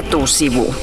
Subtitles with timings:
[0.00, 0.74] etusivu.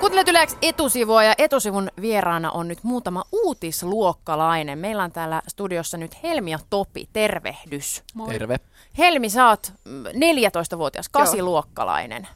[0.00, 4.78] Kuuntelet Yleäks etusivua ja etusivun vieraana on nyt muutama uutisluokkalainen.
[4.78, 7.08] Meillä on täällä studiossa nyt Helmi ja Topi.
[7.12, 8.02] Tervehdys.
[8.14, 8.28] Moi.
[8.28, 8.56] Terve.
[8.98, 9.72] Helmi, sä oot
[10.14, 12.28] 14-vuotias kasiluokkalainen.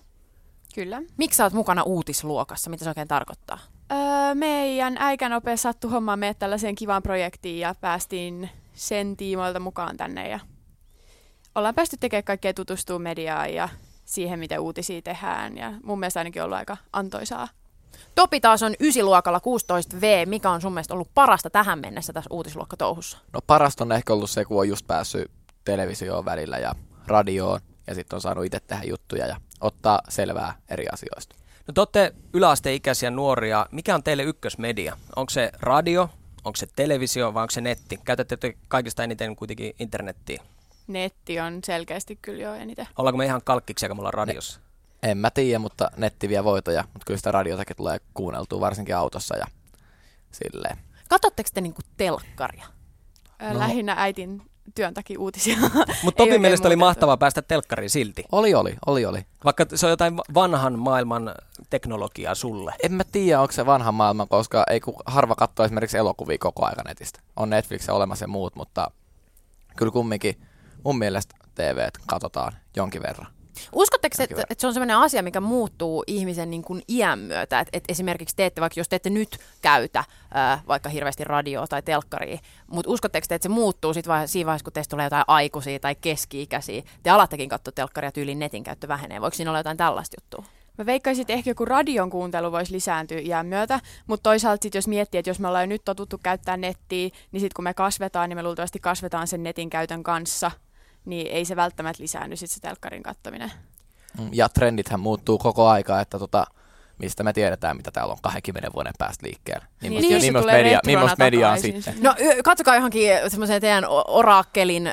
[0.74, 1.02] Kyllä.
[1.16, 2.70] Miksi sä oot mukana uutisluokassa?
[2.70, 3.58] Mitä se oikein tarkoittaa?
[3.92, 10.28] Öö, meidän äikänope sattui hommaan meidät tällaiseen kivaan projektiin ja päästiin sen tiimoilta mukaan tänne.
[10.28, 10.40] Ja
[11.54, 13.68] ollaan päästy tekemään kaikkea tutustua mediaan ja
[14.04, 15.56] siihen, miten uutisia tehdään.
[15.56, 17.48] Ja mun mielestä ainakin ollut aika antoisaa.
[18.14, 20.26] Topi taas on ysiluokalla 16V.
[20.26, 23.18] Mikä on sun mielestä ollut parasta tähän mennessä tässä uutisluokkatouhussa?
[23.32, 25.30] No parasta on ehkä ollut se, kun on just päässyt
[25.64, 26.74] televisioon välillä ja
[27.06, 31.36] radioon ja sitten on saanut itse tehdä juttuja ja ottaa selvää eri asioista.
[31.66, 33.66] No te olette yläasteikäisiä nuoria.
[33.70, 34.96] Mikä on teille ykkösmedia?
[35.16, 36.10] Onko se radio,
[36.44, 38.00] onko se televisio vai onko se netti?
[38.04, 40.42] Käytätte te kaikista eniten kuitenkin internettiä?
[40.86, 42.88] Netti on selkeästi kyllä jo eniten.
[42.98, 44.60] Ollaanko me ihan kalkkiksi, kun me ollaan radiossa?
[45.02, 48.96] Ne, en mä tiedä, mutta netti vie voitoja, mutta kyllä sitä radiotakin tulee kuunneltua, varsinkin
[48.96, 49.44] autossa ja
[50.32, 50.78] silleen.
[51.08, 52.66] Katotteko te niinku telkkaria?
[53.52, 53.58] No.
[53.58, 54.42] Lähinnä äitin
[54.74, 55.56] työn takia uutisia.
[56.02, 58.24] Mutta Topin mielestä oli mahtavaa päästä telkkariin silti.
[58.32, 59.26] Oli, oli, oli, oli.
[59.44, 61.34] Vaikka se on jotain vanhan maailman
[61.70, 62.74] teknologiaa sulle.
[62.82, 66.66] En mä tiedä, onko se vanhan maailman, koska ei kun harva katsoo esimerkiksi elokuvia koko
[66.66, 67.20] ajan netistä.
[67.36, 68.90] On Netflix olemassa ja muut, mutta
[69.76, 70.46] kyllä kumminkin
[70.84, 73.26] mun mielestä TV katsotaan jonkin verran.
[73.72, 77.60] Uskotteko, että, että se on sellainen asia, mikä muuttuu ihmisen niin kuin iän myötä?
[77.60, 81.82] Että, että esimerkiksi teette, vaikka jos te ette nyt käytä ää, vaikka hirveästi radioa tai
[81.82, 85.24] telkkaria, mutta uskotteko te, että se muuttuu sit vai, siinä vaiheessa, kun teistä tulee jotain
[85.26, 86.82] aikuisia tai keski-ikäisiä?
[87.02, 89.20] Te alattekin katsoa telkkaria tyyliin netin käyttö vähenee.
[89.20, 90.44] Voiko siinä olla jotain tällaista juttua?
[90.78, 94.88] Mä veikkaisin, että ehkä joku radion kuuntelu voisi lisääntyä iän myötä, mutta toisaalta sit jos
[94.88, 98.28] miettii, että jos me ollaan jo nyt totuttu käyttää nettiä, niin sitten kun me kasvetaan,
[98.28, 100.50] niin me luultavasti kasvetaan sen netin käytön kanssa–
[101.04, 103.52] niin ei se välttämättä lisäänny sitten se telkkarin kattominen.
[104.18, 106.46] Mm, ja trendithän muuttuu koko aika, että tota,
[106.98, 109.66] mistä me tiedetään, mitä täällä on 20 vuoden päästä liikkeellä.
[109.82, 110.80] Niin, niin, niin media,
[111.18, 111.94] media on sitten?
[112.00, 112.14] No
[112.44, 114.88] katsokaa johonkin semmoiseen teidän oraakkelin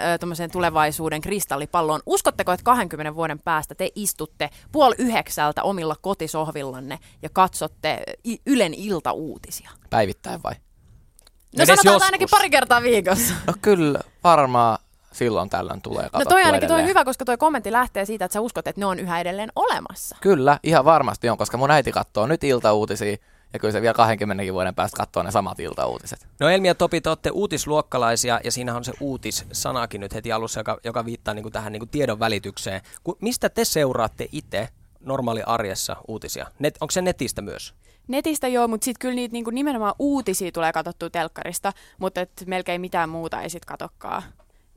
[0.52, 2.02] tulevaisuuden kristallipalloon.
[2.06, 8.04] Uskotteko, että 20 vuoden päästä te istutte puoli yhdeksältä omilla kotisohvillanne ja katsotte
[8.46, 9.70] Ylen iltauutisia?
[9.90, 10.54] Päivittäin vai?
[10.54, 12.06] No Edes sanotaan joskus.
[12.06, 13.34] ainakin pari kertaa viikossa.
[13.48, 14.78] No kyllä, varmaan
[15.12, 18.34] silloin tällöin tulee No toi ainakin toi on hyvä, koska toi kommentti lähtee siitä, että
[18.34, 20.18] sä uskot, että ne on yhä edelleen olemassa.
[20.22, 23.18] Kyllä, ihan varmasti on, koska mun äiti katsoo nyt iltauutisia
[23.54, 26.28] ja kyllä se vielä 20 vuoden päästä katsoo ne samat iltauutiset.
[26.40, 30.60] No Elmi ja Topi, te olette uutisluokkalaisia ja siinä on se uutissanakin nyt heti alussa,
[30.60, 32.82] joka, joka viittaa niin kuin tähän niin kuin tiedon välitykseen.
[33.04, 34.70] Ku, mistä te seuraatte itse
[35.00, 36.46] normaali arjessa uutisia?
[36.60, 37.74] Net, onko se netistä myös?
[38.08, 42.82] Netistä joo, mutta sitten kyllä niitä niinku nimenomaan uutisia tulee katsottua telkkarista, mutta et melkein
[42.82, 44.24] mitään muuta ei sitten katokkaa.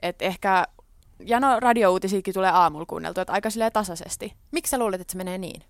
[0.03, 0.65] Et ehkä,
[1.25, 4.33] ja no radio-uutisiakin tulee aamulla kuunneltu, että aika silleen tasaisesti.
[4.51, 5.63] Miksi sä luulet, että se menee niin?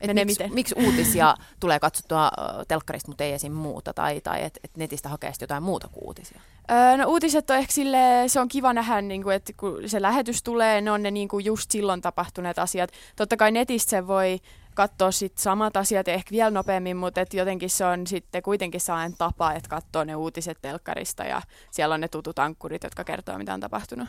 [0.00, 0.54] Et menee miksi, miten?
[0.54, 2.30] miksi uutisia tulee katsottua
[2.68, 3.52] telkkarista, mutta ei esim.
[3.52, 6.40] muuta, tai, tai että et netistä hakee jotain muuta kuin uutisia?
[6.70, 10.02] Öö, no uutiset on ehkä sille, se on kiva nähdä, niin kuin, että kun se
[10.02, 12.90] lähetys tulee, ne on ne niin kuin just silloin tapahtuneet asiat.
[13.16, 14.40] Totta kai netistä se voi
[14.74, 19.18] katsoa sit samat asiat ehkä vielä nopeammin, mutta et jotenkin se on sitten kuitenkin sellainen
[19.18, 23.54] tapa, että katsoo ne uutiset telkkarista ja siellä on ne tutut ankkurit, jotka kertoo, mitä
[23.54, 24.08] on tapahtunut.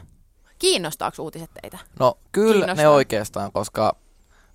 [0.60, 1.78] Kiinnostaako uutiset teitä?
[2.00, 2.84] No kyllä Kiinnostaa.
[2.84, 3.96] ne oikeastaan, koska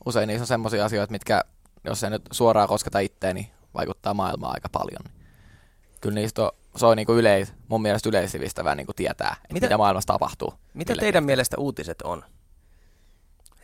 [0.06, 1.44] usein niissä on sellaisia asioita, mitkä,
[1.84, 5.16] jos ei nyt suoraan kosketa itteeni, niin vaikuttaa maailmaan aika paljon.
[6.00, 9.66] Kyllä niistä on, se on niin kuin yleis, mun mielestä yleissivistävää niin kuin tietää, mitä,
[9.66, 10.54] mitä maailmassa tapahtuu.
[10.74, 12.24] Mitä teidän mielestä uutiset on?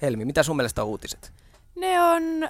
[0.02, 1.32] Helmi, mitä sun mielestä on uutiset?
[1.76, 2.48] Ne on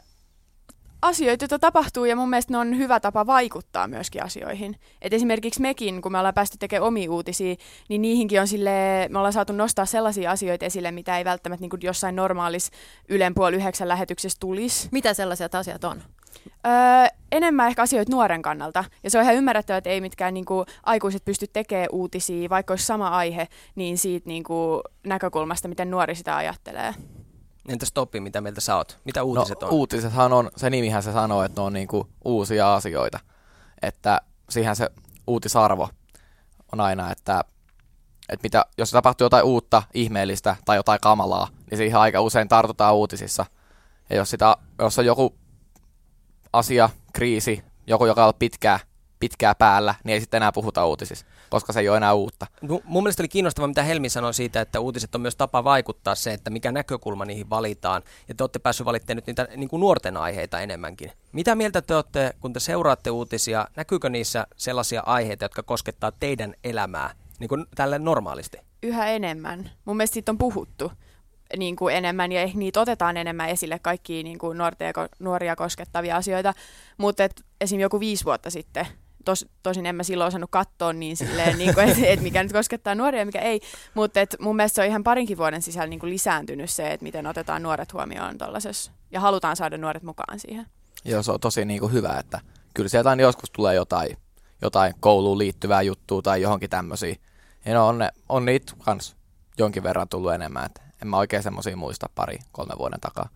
[1.02, 4.76] asioita, joita tapahtuu ja mun mielestä ne on hyvä tapa vaikuttaa myöskin asioihin.
[5.02, 7.54] Et esimerkiksi mekin, kun me ollaan päästy tekemään omia uutisia,
[7.88, 8.70] niin niihinkin on sille,
[9.10, 12.70] me ollaan saatu nostaa sellaisia asioita esille, mitä ei välttämättä niin jossain normaalis
[13.08, 14.88] Ylen puoli yhdeksän lähetyksessä tulisi.
[14.92, 16.02] Mitä sellaisia asiat on?
[16.66, 16.72] Öö,
[17.32, 18.84] enemmän ehkä asioita nuoren kannalta.
[19.04, 22.72] Ja se on ihan ymmärrettävää, että ei mitkään niin kuin, aikuiset pysty tekemään uutisia, vaikka
[22.72, 26.94] olisi sama aihe, niin siitä niin kuin, näkökulmasta, miten nuori sitä ajattelee.
[27.68, 28.98] Entäs Toppi, mitä mieltä sä oot?
[29.04, 29.72] Mitä no, uutiset no, on?
[29.72, 33.20] Uutisethan on, se nimihän se sanoo, että ne on niinku uusia asioita.
[33.82, 34.20] Että
[34.50, 34.90] siihen se
[35.26, 35.88] uutisarvo
[36.72, 37.44] on aina, että,
[38.28, 42.94] että mitä, jos tapahtuu jotain uutta, ihmeellistä tai jotain kamalaa, niin siihen aika usein tartutaan
[42.94, 43.46] uutisissa.
[44.10, 45.34] Ja jos, sitä, jos on joku
[46.52, 48.80] asia, kriisi, joku, joka on pitkää,
[49.20, 52.46] pitkää päällä, niin ei sitten enää puhuta uutisissa, koska se ei ole enää uutta.
[52.84, 56.32] Mun mielestä oli kiinnostavaa, mitä Helmi sanoi siitä, että uutiset on myös tapa vaikuttaa se,
[56.32, 58.02] että mikä näkökulma niihin valitaan.
[58.28, 61.12] Ja te olette päässeet valittamaan nyt niitä niin kuin nuorten aiheita enemmänkin.
[61.32, 66.54] Mitä mieltä te olette, kun te seuraatte uutisia, näkyykö niissä sellaisia aiheita, jotka koskettaa teidän
[66.64, 68.58] elämää niin kuin tälle normaalisti?
[68.82, 69.70] Yhä enemmän.
[69.84, 70.92] Mun mielestä siitä on puhuttu
[71.56, 76.16] niin kuin enemmän ja ehkä niitä otetaan enemmän esille kaikkia niin kuin nuortia, nuoria koskettavia
[76.16, 76.54] asioita.
[76.98, 77.22] Mutta
[77.60, 77.80] esim.
[77.80, 78.86] joku viisi vuotta sitten
[79.26, 82.52] tos, tosin en mä silloin osannut katsoa niin silleen, niin kuin, että et mikä nyt
[82.52, 83.60] koskettaa nuoria ja mikä ei.
[83.94, 87.26] Mutta mun mielestä se on ihan parinkin vuoden sisällä niin kuin lisääntynyt se, että miten
[87.26, 90.66] otetaan nuoret huomioon tuollaisessa ja halutaan saada nuoret mukaan siihen.
[91.04, 92.40] Joo, se on tosi niin kuin hyvä, että
[92.74, 94.16] kyllä sieltä aina joskus tulee jotain,
[94.62, 97.16] jotain kouluun liittyvää juttua tai johonkin tämmöisiä.
[97.64, 99.16] Ja no, on, ne, on niitä kans
[99.58, 103.28] jonkin verran tullut enemmän, että en mä oikein semmoisia muista pari, kolme vuoden takaa.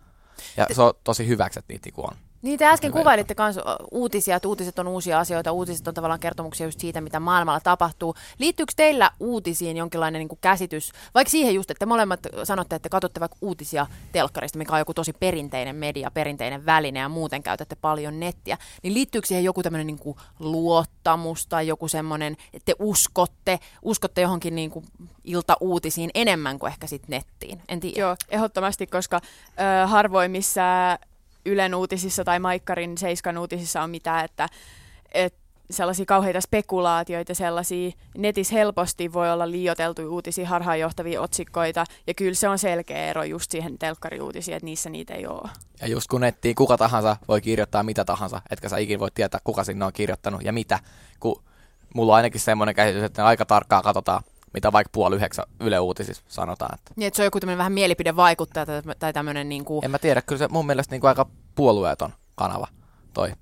[0.57, 2.15] Ja se on tosi hyväksi, että niitä on.
[2.41, 3.59] Niin te äsken kuvailitte myös
[3.91, 8.15] uutisia, että uutiset on uusia asioita, uutiset on tavallaan kertomuksia just siitä, mitä maailmalla tapahtuu.
[8.39, 12.89] Liittyykö teillä uutisiin jonkinlainen niin kuin käsitys, vaikka siihen just, että te molemmat sanotte, että
[12.89, 17.75] katsotte vaikka uutisia telkkarista, mikä on joku tosi perinteinen media, perinteinen väline ja muuten käytätte
[17.75, 22.75] paljon nettiä, niin liittyykö siihen joku tämmöinen niin kuin luottamus tai joku semmoinen, että te
[22.79, 24.85] uskotte, uskotte johonkin niin kuin
[25.23, 27.61] ilta-uutisiin enemmän kuin ehkä sitten nettiin?
[27.67, 27.99] En tiedä.
[27.99, 30.97] Joo, ehdottomasti, koska ö, harvoin missä
[31.45, 34.47] Ylen uutisissa tai Maikkarin Seiskan uutisissa on mitään, että,
[35.13, 42.33] että sellaisia kauheita spekulaatioita, sellaisia netissä helposti voi olla liioteltuja uutisia, harhaanjohtavia otsikoita, ja kyllä
[42.33, 45.49] se on selkeä ero just siihen telkkariuutisiin, että niissä niitä ei ole.
[45.81, 49.39] Ja just kun nettiin kuka tahansa voi kirjoittaa mitä tahansa, etkä sä ikin voi tietää,
[49.43, 50.79] kuka sinne on kirjoittanut ja mitä,
[51.19, 51.43] kun
[51.95, 54.23] mulla on ainakin semmoinen käsitys, että aika tarkkaa katsotaan,
[54.53, 56.73] mitä vaikka puoli yhdeksän Yle Uutisissa sanotaan.
[56.73, 56.93] Että.
[56.95, 59.85] Niin, että se on joku tämmöinen vähän mielipidevaikuttaja tai, tai tämmöinen niin kuin...
[59.85, 61.25] En mä tiedä, kyllä se mun mielestä niin kuin aika
[61.55, 62.67] puolueeton kanava
[63.13, 63.27] toi.
[63.27, 63.37] Niin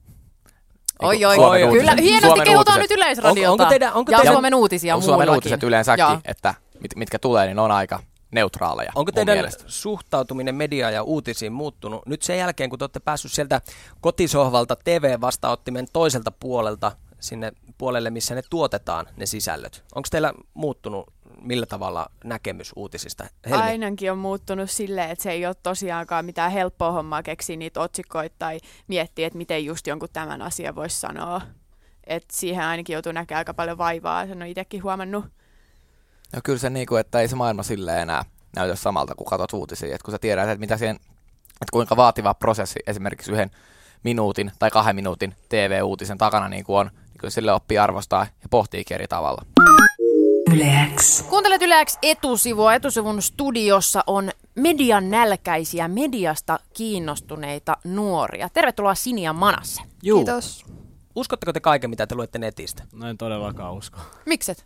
[1.01, 1.71] oi, oi, oi.
[1.71, 3.51] Kyllä, hienosti Suomen kehutaan nyt Yleisradiota.
[3.51, 6.19] Onko, onko teidän, onko ja teidän, Suomen uutisia on Suomen uutiset yleensäkin, Joo.
[6.25, 7.99] että mit, mitkä tulee, niin on aika
[8.31, 8.91] neutraaleja.
[8.95, 9.63] Onko teidän mielestä.
[9.67, 13.61] suhtautuminen mediaan ja uutisiin muuttunut nyt sen jälkeen, kun te olette päässyt sieltä
[14.01, 19.83] kotisohvalta TV-vastaanottimen toiselta puolelta sinne puolelle, missä ne tuotetaan, ne sisällöt.
[19.95, 23.25] Onko teillä muuttunut millä tavalla näkemys uutisista?
[23.49, 23.63] Helmi?
[23.63, 28.35] Ainakin on muuttunut silleen, että se ei ole tosiaankaan mitään helppoa hommaa keksiä niitä otsikoita
[28.39, 31.41] tai miettiä, että miten just jonkun tämän asian voisi sanoa.
[32.07, 35.25] Et siihen ainakin joutuu näkemään aika paljon vaivaa, sen on itsekin huomannut.
[36.33, 38.25] No kyllä se niin kuin, että ei se maailma sille enää
[38.55, 39.95] näytä samalta, kun katsot uutisia.
[39.95, 40.95] Et kun sä tiedät, että, mitä siihen,
[41.45, 43.51] että kuinka vaativa prosessi esimerkiksi yhden
[44.03, 48.83] minuutin tai kahden minuutin TV-uutisen takana niin kuin on, kyllä sille oppii arvostaa ja pohtii
[48.91, 49.45] eri tavalla.
[50.53, 51.21] Yleäks.
[51.29, 52.73] Kuuntelet Yleäks etusivua.
[52.73, 58.49] Etusivun studiossa on median nälkäisiä, mediasta kiinnostuneita nuoria.
[58.49, 59.81] Tervetuloa Sinia Manasse.
[60.03, 60.19] Juu.
[60.19, 60.65] Kiitos.
[61.15, 62.83] Uskotteko te kaiken, mitä te luette netistä?
[62.93, 63.99] No en todellakaan usko.
[64.25, 64.65] Mikset?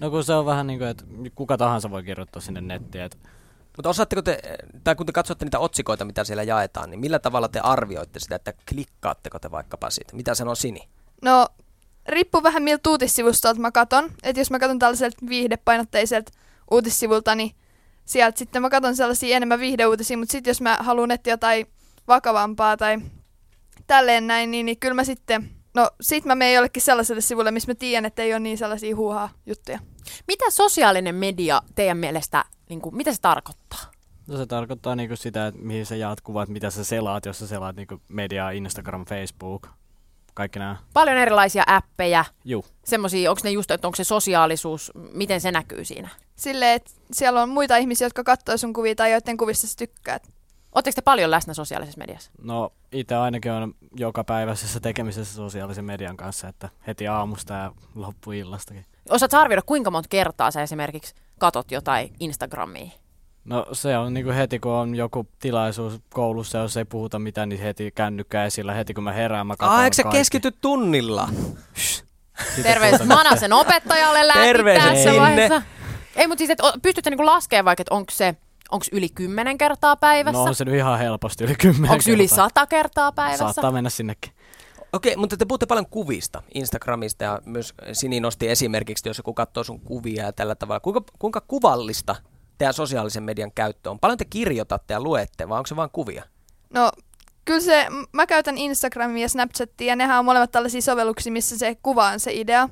[0.00, 1.04] No kun se on vähän niin kuin, että
[1.34, 3.04] kuka tahansa voi kirjoittaa sinne nettiin.
[3.04, 3.16] Että...
[3.76, 4.38] Mutta osaatteko te,
[4.84, 8.36] tai kun te katsotte niitä otsikoita, mitä siellä jaetaan, niin millä tavalla te arvioitte sitä,
[8.36, 10.16] että klikkaatteko te vaikkapa siitä?
[10.16, 10.88] Mitä sanoo Sini?
[11.22, 11.48] No
[12.08, 14.10] riippuu vähän miltä uutissivustolta mä katon.
[14.22, 16.32] Että jos mä katon tällaiselta viihdepainotteiselta
[16.70, 17.50] uutissivulta, niin
[18.04, 21.66] sieltä sitten mä katon sellaisia enemmän viihdeuutisia, mutta sitten jos mä haluan etsiä jotain
[22.08, 22.98] vakavampaa tai
[23.86, 27.70] tälleen näin, niin, niin kyllä mä sitten, no sit mä menen jollekin sellaiselle sivulle, missä
[27.70, 29.78] mä tiedän, että ei ole niin sellaisia huuhaa juttuja.
[30.28, 33.78] Mitä sosiaalinen media teidän mielestä, niin kuin, mitä se tarkoittaa?
[34.26, 37.38] No se tarkoittaa niin kuin sitä, että mihin sä jaat kuvat, mitä sä selaat, jos
[37.38, 39.68] sä selaat niin mediaa, Instagram, Facebook,
[40.34, 40.76] kaikki nämä.
[40.92, 42.24] Paljon erilaisia appeja.
[42.44, 42.64] Juu.
[42.84, 46.08] Semmoisia, onko ne just, että onko se sosiaalisuus, miten se näkyy siinä?
[46.36, 50.28] Silleen, että siellä on muita ihmisiä, jotka katsoo sun kuvia tai joiden kuvissa sä tykkäät.
[50.74, 52.30] Oletteko te paljon läsnä sosiaalisessa mediassa?
[52.42, 58.84] No itse ainakin on joka päiväisessä tekemisessä sosiaalisen median kanssa, että heti aamusta ja loppuillastakin.
[59.10, 62.90] Osaat arvioida, kuinka monta kertaa sä esimerkiksi katot jotain Instagramia?
[63.44, 67.48] No se on niin kuin heti, kun on joku tilaisuus koulussa, jos ei puhuta mitään,
[67.48, 68.74] niin heti kännykkä esillä.
[68.74, 71.28] Heti kun mä herään, mä katson eikö sä keskity tunnilla?
[72.62, 75.62] Terveys Manasen opettajalle lähti tässä vaiheessa.
[76.16, 78.34] Ei, mutta siis, että pystytkö niinku laskemaan vaikka, että onko se
[78.70, 80.38] Onko yli kymmenen kertaa päivässä?
[80.38, 83.44] No on se nyt ihan helposti yli kymmenen Onko yli sata kertaa päivässä?
[83.44, 84.32] Saattaa mennä sinnekin.
[84.92, 89.64] Okei, mutta te puhutte paljon kuvista Instagramista ja myös Sini nosti esimerkiksi, jos joku katsoo
[89.64, 90.80] sun kuvia ja tällä tavalla.
[90.80, 92.16] Kuinka, kuinka kuvallista
[92.58, 94.00] teidän sosiaalisen median käyttö on?
[94.00, 96.24] Paljon te kirjoitatte ja luette, vai onko se vain kuvia?
[96.70, 96.90] No,
[97.44, 101.76] kyllä se, mä käytän Instagramia ja Snapchatia, ja nehän on molemmat tällaisia sovelluksia, missä se
[101.82, 102.68] kuva on se idea.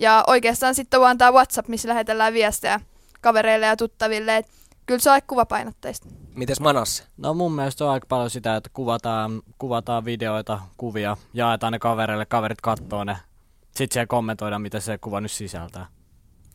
[0.00, 2.80] Ja oikeastaan sitten vaan tämä WhatsApp, missä lähetellään viestejä
[3.20, 4.52] kavereille ja tuttaville, että
[4.86, 6.08] kyllä se on aika kuvapainotteista.
[6.34, 7.04] Mites Manasse?
[7.16, 12.26] No mun mielestä on aika paljon sitä, että kuvataan, kuvataan videoita, kuvia, jaetaan ne kavereille,
[12.26, 13.16] kaverit katsoo ne.
[13.66, 15.86] Sitten siellä kommentoidaan, mitä se kuva nyt sisältää.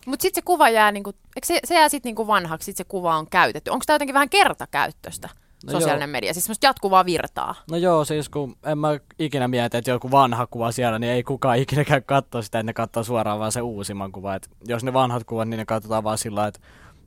[0.05, 3.17] Mutta sitten se kuva jää, niinku, se, se jää sitten niinku vanhaksi, sitten se kuva
[3.17, 3.71] on käytetty.
[3.71, 5.29] Onko tämä jotenkin vähän kertakäyttöistä?
[5.65, 6.11] No sosiaalinen joo.
[6.11, 7.55] media, siis semmoista jatkuvaa virtaa.
[7.71, 11.23] No joo, siis kun en mä ikinä mieti, että joku vanha kuva siellä, niin ei
[11.23, 14.35] kukaan ikinä käy katsoa sitä, että ne katsoo suoraan vaan se uusimman kuva.
[14.35, 16.59] Et jos ne vanhat kuvat, niin ne katsotaan vaan sillä että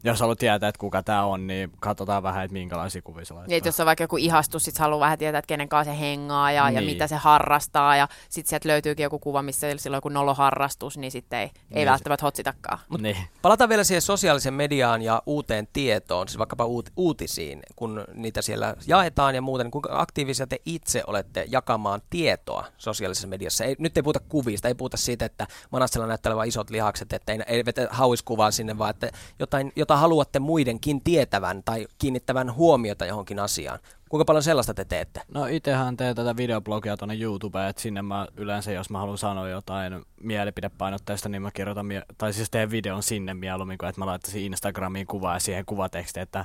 [0.05, 3.49] jos haluat tietää, että kuka tämä on, niin katsotaan vähän, että minkälaisia kuvia se laittaa.
[3.49, 6.53] Niin, jos on vaikka joku ihastus, sit haluaa vähän tietää, että kenen kanssa se hengaa
[6.53, 6.75] ja, niin.
[6.75, 6.93] ja Niin.
[6.93, 7.97] mitä se harrastaa.
[7.97, 11.53] Ja sitten sieltä löytyykin joku kuva, missä sillä on joku noloharrastus, niin sitten ei, ei
[11.75, 11.89] Niin.
[11.89, 12.79] välttämättä hotsitakaan.
[12.99, 13.17] niin.
[13.43, 18.75] Palataan vielä siihen sosiaalisen mediaan ja uuteen tietoon, siis vaikkapa uut, uutisiin, kun niitä siellä
[18.87, 19.71] jaetaan ja muuten.
[19.71, 23.65] Kuinka aktiivisia te itse olette jakamaan tietoa sosiaalisessa mediassa?
[23.65, 27.33] Ei, nyt ei puhuta kuvista, ei puhuta siitä, että Manassella näyttää olevan isot lihakset, että
[27.33, 33.07] ei, ei vetä hauiskuvaa sinne, vaan että jotain, jota haluatte muidenkin tietävän tai kiinnittävän huomiota
[33.07, 33.79] johonkin asiaan.
[34.09, 35.21] Kuinka paljon sellaista te teette?
[35.35, 39.49] No itsehän teen tätä videoblogia tuonne YouTubeen, että sinne mä yleensä, jos mä haluan sanoa
[39.49, 44.07] jotain mielipidepainotteista, niin mä kirjoitan, mie- tai siis teen videon sinne mieluummin, kuin että mä
[44.07, 46.45] laittaisin Instagramiin kuvaa ja siihen kuvateksti, että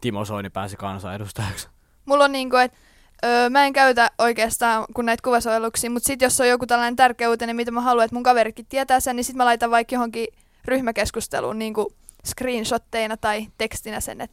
[0.00, 1.68] Timo Soini pääsi kansanedustajaksi.
[2.06, 2.78] Mulla on niinku, että
[3.24, 7.30] öö, mä en käytä oikeastaan kun näitä kuvasovelluksia, mutta sitten jos on joku tällainen tärkeä
[7.30, 10.26] uutinen, mitä mä haluan, että mun kaveritkin tietää sen, niin sitten mä laitan vaikka johonkin
[10.64, 11.92] ryhmäkeskusteluun niinku
[12.26, 14.20] screenshotteina tai tekstinä sen.
[14.20, 14.30] Et,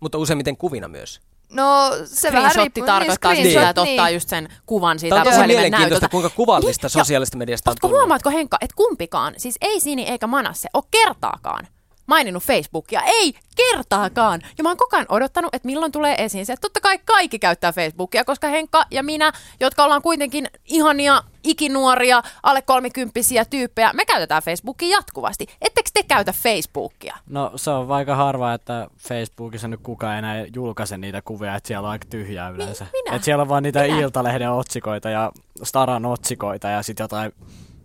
[0.00, 1.20] Mutta useimmiten kuvina myös.
[1.50, 2.86] no se vähän Screenshotti riippuu.
[2.86, 4.14] tarkoittaa niin, niin, sitä, että ottaa niin.
[4.14, 6.08] just sen kuvan siitä Tämä on tosi mielenkiintoista, näytöltä.
[6.08, 7.96] kuinka kuvallista Niin, sosiaalista mediasta on tullut.
[7.98, 11.66] huomaatko Henkka, että kumpikaan, siis ei Sini eikä Manasse, ole kertaakaan
[12.06, 13.02] maininnut Facebookia.
[13.06, 14.40] Ei kertaakaan.
[14.58, 17.38] Ja mä oon koko ajan odottanut, että milloin tulee esiin se, että totta kai kaikki
[17.38, 24.04] käyttää Facebookia, koska Henkka ja minä, jotka ollaan kuitenkin ihania, ikinuoria, alle kolmikymppisiä tyyppejä, me
[24.04, 25.46] käytetään Facebookia jatkuvasti.
[25.60, 27.16] Ettekö te käytä Facebookia?
[27.26, 31.86] No se on aika harva, että Facebookissa nyt kukaan enää julkaise niitä kuvia, että siellä
[31.86, 32.86] on aika tyhjää yleensä.
[32.92, 33.16] minä.
[33.16, 34.00] Et siellä on vaan niitä Minä.
[34.00, 35.32] Iltalehden otsikoita ja
[35.62, 37.32] Staran otsikoita ja sitten jotain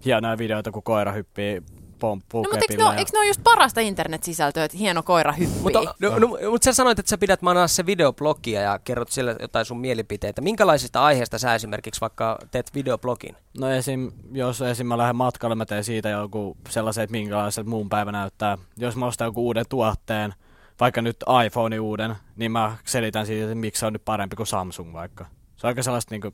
[0.05, 1.61] hienoja videoita, kun koira hyppii
[1.99, 5.61] pomppuu No mutta eikö ne, eikö ne ole just parasta internet-sisältöä, että hieno koira hyppii?
[5.61, 9.65] Mutta no, no, mut sä sanoit, että sä pidät Manassa videoblogia ja kerrot siellä jotain
[9.65, 10.41] sun mielipiteitä.
[10.41, 13.35] Minkälaisista aiheista sä esimerkiksi vaikka teet videoblogin?
[13.59, 17.89] No esim, jos esim mä lähden matkalle, mä teen siitä joku sellaisen, että minkälaiset muun
[17.89, 18.57] päivä näyttää.
[18.77, 20.33] Jos mä ostan joku uuden tuotteen,
[20.79, 24.47] vaikka nyt iPhone uuden, niin mä selitän siitä, että miksi se on nyt parempi kuin
[24.47, 25.25] Samsung vaikka.
[25.57, 26.31] Se on aika sellaista niinku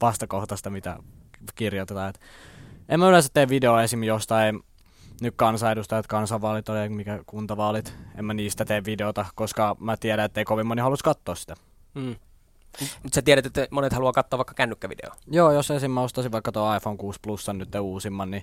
[0.00, 0.96] vastakohtaista, mitä
[1.54, 2.10] kirjoitetaan.
[2.10, 2.20] Et
[2.88, 4.02] en mä yleensä tee videoa esim.
[4.02, 4.62] jostain
[5.20, 7.94] nyt kansanedustajat, kansanvaalit tai mikä kuntavaalit.
[8.18, 11.54] En mä niistä tee videota, koska mä tiedän, että ei kovin moni halus katsoa sitä.
[11.94, 12.16] Mm.
[13.02, 15.16] Mutta sä tiedät, että monet haluaa katsoa vaikka kännykkävideoa.
[15.26, 15.90] Joo, jos esim.
[15.90, 18.42] mä ostaisin vaikka tuo iPhone 6 Plusan nyt uusimman, niin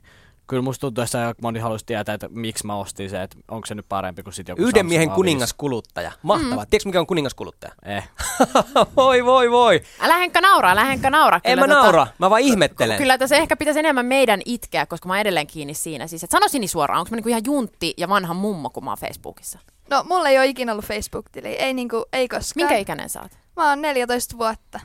[0.52, 3.76] kyllä musta tuntuu, että moni haluaisi tietää, että miksi mä ostin se, että onko se
[3.76, 5.14] nyt parempi kuin sitten joku Yhden Samsung miehen A5.
[5.14, 6.12] kuningaskuluttaja.
[6.22, 6.64] Mahtavaa.
[6.64, 6.70] Mm.
[6.70, 7.74] Tiedätkö mikä on kuningaskuluttaja?
[7.86, 8.10] Eh.
[8.98, 9.82] voi voi voi.
[10.00, 11.40] Älä Henkka nauraa, älä Henkka nauraa.
[11.44, 12.98] En mä tota- naura, mä vaan ihmettelen.
[12.98, 16.08] Kyllä tässä ehkä pitäisi enemmän meidän itkeä, koska mä oon edelleen kiinni siinä.
[16.08, 18.98] Siis, että sanoisin suoraan, onko mä niinku ihan juntti ja vanha mummo, kun mä oon
[18.98, 19.60] Facebookissa?
[19.90, 22.52] No mulla ei ole ikinä ollut Facebook-tili, ei, niinku, ei koskaan.
[22.56, 23.32] Minkä ikäinen sä oot?
[23.56, 24.80] Mä oon 14 vuotta.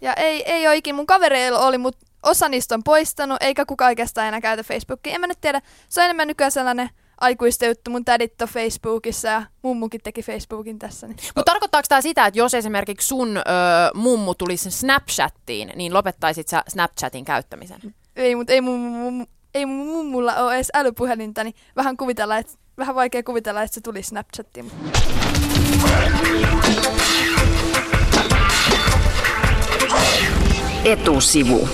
[0.00, 3.88] Ja ei, ei ole ikinä, mun kavereilla oli, mutta osa niistä on poistanut, eikä kukaan
[3.88, 5.14] oikeastaan enää käytä Facebookia.
[5.14, 7.90] En mä nyt tiedä, se on enemmän nykyään sellainen aikuisten juttu.
[7.90, 11.06] Mun tädit on Facebookissa ja mummukin teki Facebookin tässä.
[11.06, 11.16] Niin.
[11.36, 13.40] Mutta tarkoittaako tämä sitä, että jos esimerkiksi sun ö,
[13.94, 17.94] mummu tulisi Snapchattiin, niin lopettaisit sä Snapchatin käyttämisen?
[18.16, 22.52] Ei, mutta ei mun, mun, ei mun mummulla ole edes älypuhelinta, niin vähän, kuvitella, että,
[22.78, 24.70] vähän vaikea kuvitella, että se tuli Snapchattiin.
[30.84, 31.68] Etusivu.